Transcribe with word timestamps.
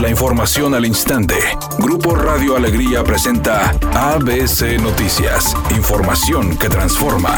La 0.00 0.08
información 0.08 0.76
al 0.76 0.86
instante. 0.86 1.34
Grupo 1.80 2.14
Radio 2.14 2.54
Alegría 2.54 3.02
presenta 3.02 3.70
ABC 3.94 4.80
Noticias. 4.80 5.56
Información 5.76 6.56
que 6.56 6.68
transforma. 6.68 7.34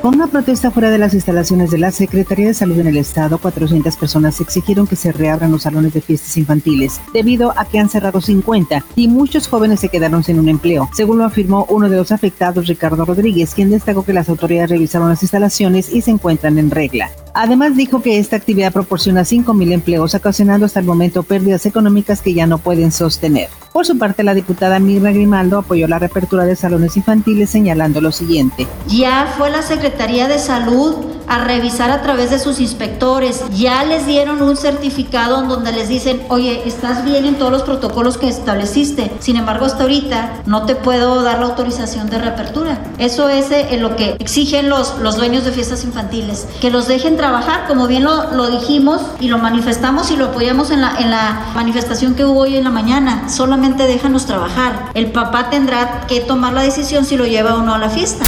Con 0.00 0.14
una 0.14 0.26
protesta 0.28 0.70
fuera 0.70 0.88
de 0.88 0.96
las 0.96 1.12
instalaciones 1.12 1.70
de 1.70 1.76
la 1.76 1.90
Secretaría 1.90 2.46
de 2.46 2.54
Salud 2.54 2.78
en 2.78 2.86
el 2.86 2.96
Estado, 2.96 3.36
400 3.36 3.94
personas 3.96 4.40
exigieron 4.40 4.86
que 4.86 4.96
se 4.96 5.12
reabran 5.12 5.52
los 5.52 5.64
salones 5.64 5.92
de 5.92 6.00
fiestas 6.00 6.34
infantiles, 6.38 6.98
debido 7.12 7.52
a 7.54 7.66
que 7.66 7.78
han 7.78 7.90
cerrado 7.90 8.22
50 8.22 8.86
y 8.96 9.08
muchos 9.08 9.48
jóvenes 9.48 9.80
se 9.80 9.90
quedaron 9.90 10.24
sin 10.24 10.38
un 10.38 10.48
empleo, 10.48 10.88
según 10.94 11.18
lo 11.18 11.24
afirmó 11.24 11.66
uno 11.68 11.90
de 11.90 11.98
los 11.98 12.10
afectados, 12.10 12.68
Ricardo 12.68 13.04
Rodríguez, 13.04 13.52
quien 13.54 13.68
destacó 13.68 14.02
que 14.02 14.14
las 14.14 14.30
autoridades 14.30 14.70
revisaron 14.70 15.10
las 15.10 15.22
instalaciones 15.22 15.92
y 15.92 16.00
se 16.00 16.10
encuentran 16.10 16.58
en 16.58 16.70
regla. 16.70 17.10
Además 17.40 17.76
dijo 17.76 18.02
que 18.02 18.18
esta 18.18 18.34
actividad 18.34 18.72
proporciona 18.72 19.20
5.000 19.20 19.70
empleos, 19.70 20.12
ocasionando 20.12 20.66
hasta 20.66 20.80
el 20.80 20.86
momento 20.86 21.22
pérdidas 21.22 21.66
económicas 21.66 22.20
que 22.20 22.34
ya 22.34 22.48
no 22.48 22.58
pueden 22.58 22.90
sostener. 22.90 23.48
Por 23.72 23.86
su 23.86 23.96
parte, 23.96 24.24
la 24.24 24.34
diputada 24.34 24.80
Mirna 24.80 25.12
Grimaldo 25.12 25.58
apoyó 25.58 25.86
la 25.86 26.00
reapertura 26.00 26.46
de 26.46 26.56
salones 26.56 26.96
infantiles 26.96 27.48
señalando 27.48 28.00
lo 28.00 28.10
siguiente. 28.10 28.66
Ya 28.88 29.32
fue 29.38 29.50
la 29.50 29.62
Secretaría 29.62 30.26
de 30.26 30.40
Salud 30.40 30.96
a 31.28 31.38
revisar 31.38 31.90
a 31.90 32.02
través 32.02 32.30
de 32.30 32.38
sus 32.38 32.60
inspectores. 32.60 33.42
Ya 33.54 33.84
les 33.84 34.06
dieron 34.06 34.42
un 34.42 34.56
certificado 34.56 35.42
en 35.42 35.48
donde 35.48 35.72
les 35.72 35.88
dicen, 35.88 36.22
oye, 36.28 36.62
estás 36.66 37.04
bien 37.04 37.24
en 37.24 37.36
todos 37.36 37.52
los 37.52 37.62
protocolos 37.62 38.18
que 38.18 38.28
estableciste. 38.28 39.12
Sin 39.20 39.36
embargo, 39.36 39.66
hasta 39.66 39.82
ahorita 39.82 40.42
no 40.46 40.64
te 40.66 40.74
puedo 40.74 41.22
dar 41.22 41.38
la 41.38 41.46
autorización 41.46 42.08
de 42.10 42.18
reapertura. 42.18 42.78
Eso 42.98 43.28
es 43.28 43.50
eh, 43.50 43.76
lo 43.78 43.96
que 43.96 44.16
exigen 44.18 44.68
los, 44.68 44.98
los 44.98 45.16
dueños 45.16 45.44
de 45.44 45.52
fiestas 45.52 45.84
infantiles. 45.84 46.46
Que 46.60 46.70
los 46.70 46.88
dejen 46.88 47.16
trabajar, 47.16 47.66
como 47.66 47.86
bien 47.86 48.04
lo, 48.04 48.32
lo 48.32 48.50
dijimos 48.50 49.02
y 49.20 49.28
lo 49.28 49.38
manifestamos 49.38 50.10
y 50.10 50.16
lo 50.16 50.26
apoyamos 50.26 50.70
en 50.70 50.80
la, 50.80 50.96
en 50.98 51.10
la 51.10 51.52
manifestación 51.54 52.14
que 52.14 52.24
hubo 52.24 52.40
hoy 52.40 52.56
en 52.56 52.64
la 52.64 52.70
mañana. 52.70 53.28
Solamente 53.28 53.86
déjanos 53.86 54.26
trabajar. 54.26 54.90
El 54.94 55.12
papá 55.12 55.50
tendrá 55.50 56.06
que 56.06 56.20
tomar 56.20 56.52
la 56.52 56.62
decisión 56.62 57.04
si 57.04 57.16
lo 57.16 57.26
lleva 57.26 57.54
o 57.54 57.62
no 57.62 57.74
a 57.74 57.78
la 57.78 57.90
fiesta. 57.90 58.24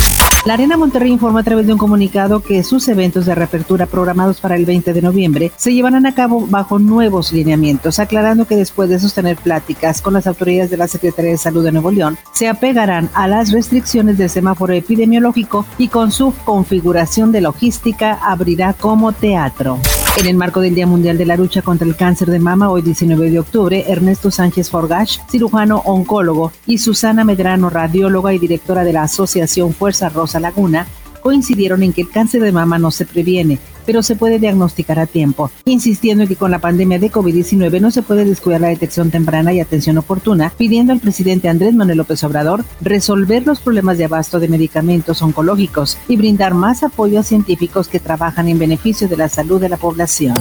La 0.46 0.54
Arena 0.54 0.78
Monterrey 0.78 1.12
informa 1.12 1.40
a 1.40 1.42
través 1.42 1.66
de 1.66 1.74
un 1.74 1.78
comunicado 1.78 2.40
que 2.40 2.64
sus 2.64 2.88
eventos 2.88 3.26
de 3.26 3.34
reapertura 3.34 3.84
programados 3.84 4.40
para 4.40 4.56
el 4.56 4.64
20 4.64 4.94
de 4.94 5.02
noviembre 5.02 5.52
se 5.56 5.74
llevarán 5.74 6.06
a 6.06 6.14
cabo 6.14 6.46
bajo 6.46 6.78
nuevos 6.78 7.30
lineamientos, 7.30 7.98
aclarando 7.98 8.46
que 8.46 8.56
después 8.56 8.88
de 8.88 8.98
sostener 8.98 9.36
pláticas 9.36 10.00
con 10.00 10.14
las 10.14 10.26
autoridades 10.26 10.70
de 10.70 10.78
la 10.78 10.88
Secretaría 10.88 11.32
de 11.32 11.36
Salud 11.36 11.62
de 11.62 11.72
Nuevo 11.72 11.90
León, 11.90 12.16
se 12.32 12.48
apegarán 12.48 13.10
a 13.12 13.28
las 13.28 13.52
restricciones 13.52 14.16
del 14.16 14.30
semáforo 14.30 14.72
epidemiológico 14.72 15.66
y 15.76 15.88
con 15.88 16.10
su 16.10 16.32
configuración 16.46 17.32
de 17.32 17.42
logística 17.42 18.14
abrirá 18.14 18.72
como 18.72 19.12
teatro. 19.12 19.78
En 20.16 20.26
el 20.26 20.36
marco 20.36 20.60
del 20.60 20.74
Día 20.74 20.86
Mundial 20.86 21.16
de 21.16 21.24
la 21.24 21.36
Lucha 21.36 21.62
contra 21.62 21.86
el 21.86 21.96
Cáncer 21.96 22.30
de 22.30 22.40
Mama, 22.40 22.68
hoy 22.68 22.82
19 22.82 23.30
de 23.30 23.38
octubre, 23.38 23.84
Ernesto 23.88 24.30
Sánchez 24.30 24.68
Forgash, 24.68 25.18
cirujano 25.30 25.78
oncólogo, 25.86 26.52
y 26.66 26.78
Susana 26.78 27.24
Medrano, 27.24 27.70
radióloga 27.70 28.34
y 28.34 28.38
directora 28.38 28.84
de 28.84 28.92
la 28.92 29.04
Asociación 29.04 29.72
Fuerza 29.72 30.08
Rosa 30.10 30.40
Laguna, 30.40 30.86
coincidieron 31.22 31.82
en 31.82 31.92
que 31.92 32.02
el 32.02 32.10
cáncer 32.10 32.42
de 32.42 32.52
mama 32.52 32.78
no 32.78 32.90
se 32.90 33.06
previene, 33.06 33.58
pero 33.86 34.02
se 34.02 34.16
puede 34.16 34.38
diagnosticar 34.38 34.98
a 34.98 35.06
tiempo, 35.06 35.50
insistiendo 35.64 36.24
en 36.24 36.28
que 36.28 36.36
con 36.36 36.50
la 36.50 36.58
pandemia 36.58 36.98
de 36.98 37.10
COVID-19 37.10 37.80
no 37.80 37.90
se 37.90 38.02
puede 38.02 38.24
descuidar 38.24 38.60
la 38.60 38.68
detección 38.68 39.10
temprana 39.10 39.52
y 39.52 39.60
atención 39.60 39.98
oportuna, 39.98 40.52
pidiendo 40.56 40.92
al 40.92 41.00
presidente 41.00 41.48
Andrés 41.48 41.74
Manuel 41.74 41.98
López 41.98 42.22
Obrador 42.24 42.64
resolver 42.80 43.46
los 43.46 43.60
problemas 43.60 43.98
de 43.98 44.04
abasto 44.04 44.40
de 44.40 44.48
medicamentos 44.48 45.22
oncológicos 45.22 45.98
y 46.08 46.16
brindar 46.16 46.54
más 46.54 46.82
apoyo 46.82 47.20
a 47.20 47.22
científicos 47.22 47.88
que 47.88 48.00
trabajan 48.00 48.48
en 48.48 48.58
beneficio 48.58 49.08
de 49.08 49.16
la 49.16 49.28
salud 49.28 49.60
de 49.60 49.68
la 49.68 49.76
población. 49.76 50.34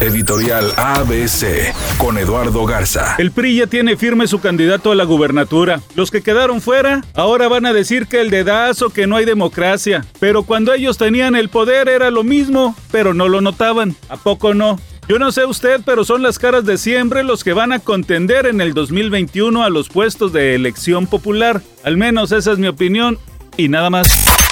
Editorial 0.00 0.72
ABC 0.76 1.74
con 1.98 2.16
Eduardo 2.16 2.64
Garza. 2.64 3.16
El 3.18 3.32
PRI 3.32 3.56
ya 3.56 3.66
tiene 3.66 3.96
firme 3.96 4.26
su 4.26 4.40
candidato 4.40 4.92
a 4.92 4.94
la 4.94 5.04
gubernatura. 5.04 5.80
Los 5.94 6.10
que 6.10 6.22
quedaron 6.22 6.60
fuera 6.62 7.04
ahora 7.14 7.48
van 7.48 7.66
a 7.66 7.72
decir 7.74 8.06
que 8.06 8.20
el 8.20 8.30
dedazo, 8.30 8.90
que 8.90 9.06
no 9.06 9.16
hay 9.16 9.26
democracia. 9.26 10.06
Pero 10.18 10.44
cuando 10.44 10.72
ellos 10.72 10.96
tenían 10.96 11.36
el 11.36 11.50
poder 11.50 11.88
era 11.88 12.10
lo 12.10 12.24
mismo, 12.24 12.74
pero 12.90 13.14
no 13.14 13.28
lo 13.28 13.40
notaban. 13.40 13.96
¿A 14.08 14.16
poco 14.16 14.54
no? 14.54 14.78
Yo 15.08 15.18
no 15.18 15.32
sé 15.32 15.44
usted, 15.44 15.80
pero 15.84 16.04
son 16.04 16.22
las 16.22 16.38
caras 16.38 16.64
de 16.64 16.78
siempre 16.78 17.24
los 17.24 17.42
que 17.42 17.52
van 17.52 17.72
a 17.72 17.80
contender 17.80 18.46
en 18.46 18.60
el 18.60 18.74
2021 18.74 19.64
a 19.64 19.70
los 19.70 19.88
puestos 19.88 20.32
de 20.32 20.54
elección 20.54 21.06
popular. 21.06 21.62
Al 21.82 21.96
menos 21.96 22.30
esa 22.30 22.52
es 22.52 22.58
mi 22.58 22.68
opinión 22.68 23.18
y 23.56 23.68
nada 23.68 23.90
más. 23.90 24.49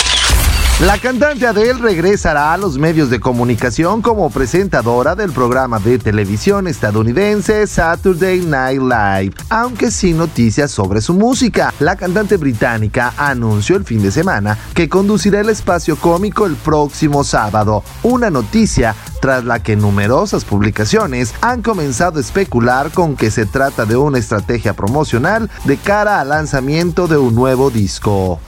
La 0.81 0.97
cantante 0.97 1.45
Adele 1.45 1.73
regresará 1.73 2.53
a 2.53 2.57
los 2.57 2.79
medios 2.79 3.11
de 3.11 3.19
comunicación 3.19 4.01
como 4.01 4.31
presentadora 4.31 5.17
del 5.17 5.33
programa 5.33 5.81
de 5.81 5.99
televisión 5.99 6.69
estadounidense 6.69 7.67
Saturday 7.67 8.43
Night 8.43 8.81
Live, 8.81 9.35
aunque 9.49 9.91
sin 9.91 10.19
noticias 10.19 10.71
sobre 10.71 11.01
su 11.01 11.15
música. 11.15 11.75
La 11.81 11.97
cantante 11.97 12.37
británica 12.37 13.13
anunció 13.17 13.75
el 13.75 13.85
fin 13.85 14.01
de 14.03 14.13
semana 14.13 14.57
que 14.73 14.89
conducirá 14.89 15.41
el 15.41 15.49
espacio 15.49 15.97
cómico 15.97 16.47
el 16.47 16.55
próximo 16.55 17.25
sábado, 17.25 17.83
una 18.05 18.31
noticia 18.31 18.95
tras 19.21 19.45
la 19.45 19.61
que 19.61 19.75
numerosas 19.75 20.45
publicaciones 20.45 21.35
han 21.41 21.61
comenzado 21.61 22.19
a 22.19 22.21
especular 22.21 22.93
con 22.93 23.17
que 23.17 23.33
se 23.33 23.47
trata 23.47 23.85
de 23.85 23.97
una 23.97 24.19
estrategia 24.19 24.75
promocional 24.75 25.51
de 25.65 25.77
cara 25.77 26.21
al 26.21 26.29
lanzamiento 26.29 27.09
de 27.09 27.17
un 27.17 27.35
nuevo 27.35 27.69
disco. 27.69 28.39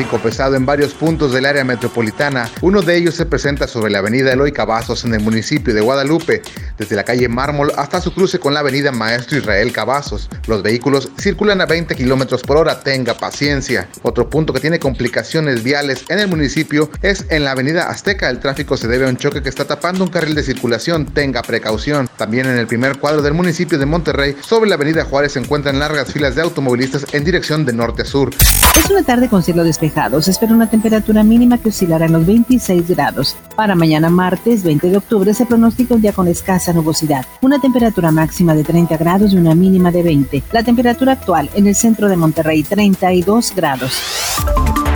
Tráfico 0.00 0.22
pesado 0.22 0.56
en 0.56 0.64
varios 0.64 0.94
puntos 0.94 1.30
del 1.30 1.44
área 1.44 1.62
metropolitana. 1.62 2.48
Uno 2.62 2.80
de 2.80 2.96
ellos 2.96 3.16
se 3.16 3.26
presenta 3.26 3.68
sobre 3.68 3.90
la 3.90 3.98
avenida 3.98 4.32
Eloy 4.32 4.50
Cavazos 4.50 5.04
en 5.04 5.12
el 5.12 5.20
municipio 5.20 5.74
de 5.74 5.82
Guadalupe, 5.82 6.40
desde 6.78 6.96
la 6.96 7.04
calle 7.04 7.28
Mármol 7.28 7.70
hasta 7.76 8.00
su 8.00 8.14
cruce 8.14 8.38
con 8.38 8.54
la 8.54 8.60
avenida 8.60 8.92
Maestro 8.92 9.36
Israel 9.36 9.72
Cavazos. 9.72 10.30
Los 10.46 10.62
vehículos 10.62 11.10
circulan 11.18 11.60
a 11.60 11.66
20 11.66 11.94
kilómetros 11.96 12.42
por 12.44 12.56
hora, 12.56 12.80
tenga 12.80 13.12
paciencia. 13.12 13.90
Otro 14.00 14.30
punto 14.30 14.54
que 14.54 14.60
tiene 14.60 14.78
complicaciones 14.78 15.62
viales 15.62 16.06
en 16.08 16.18
el 16.18 16.28
municipio 16.28 16.90
es 17.02 17.26
en 17.28 17.44
la 17.44 17.50
avenida 17.50 17.90
Azteca. 17.90 18.30
El 18.30 18.40
tráfico 18.40 18.78
se 18.78 18.88
debe 18.88 19.04
a 19.04 19.10
un 19.10 19.18
choque 19.18 19.42
que 19.42 19.50
está 19.50 19.66
tapando 19.66 20.04
un 20.04 20.10
carril 20.10 20.34
de 20.34 20.42
circulación, 20.42 21.04
tenga 21.04 21.42
precaución. 21.42 22.08
También 22.16 22.46
en 22.46 22.56
el 22.56 22.66
primer 22.66 22.96
cuadro 22.96 23.20
del 23.20 23.34
municipio 23.34 23.78
de 23.78 23.84
Monterrey, 23.84 24.34
sobre 24.40 24.70
la 24.70 24.76
avenida 24.76 25.04
Juárez 25.04 25.32
se 25.32 25.40
encuentran 25.40 25.78
largas 25.78 26.10
filas 26.10 26.36
de 26.36 26.40
automovilistas 26.40 27.04
en 27.12 27.22
dirección 27.22 27.66
de 27.66 27.74
norte 27.74 28.00
a 28.00 28.06
sur. 28.06 28.30
Es 28.78 28.90
una 28.90 29.02
tarde 29.02 29.28
con 29.28 29.42
cielo 29.42 29.62
despejado. 29.62 29.89
Espera 30.28 30.54
una 30.54 30.68
temperatura 30.68 31.22
mínima 31.22 31.58
que 31.58 31.70
oscilará 31.70 32.06
en 32.06 32.12
los 32.12 32.26
26 32.26 32.88
grados. 32.88 33.36
Para 33.56 33.74
mañana 33.74 34.08
martes 34.08 34.62
20 34.62 34.88
de 34.88 34.96
octubre 34.96 35.34
se 35.34 35.46
pronostica 35.46 35.94
un 35.94 36.02
día 36.02 36.12
con 36.12 36.28
escasa 36.28 36.72
nubosidad. 36.72 37.26
Una 37.40 37.60
temperatura 37.60 38.10
máxima 38.10 38.54
de 38.54 38.64
30 38.64 38.96
grados 38.96 39.32
y 39.32 39.36
una 39.36 39.54
mínima 39.54 39.90
de 39.90 40.02
20. 40.02 40.42
La 40.52 40.62
temperatura 40.62 41.12
actual 41.12 41.50
en 41.54 41.66
el 41.66 41.74
centro 41.74 42.08
de 42.08 42.16
Monterrey 42.16 42.62
32 42.62 43.52
grados. 43.54 44.00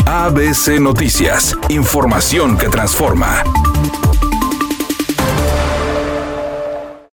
ABC 0.07 0.81
Noticias. 0.81 1.57
Información 1.69 2.57
que 2.57 2.69
transforma. 2.69 3.43